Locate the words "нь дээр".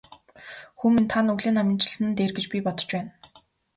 2.07-2.31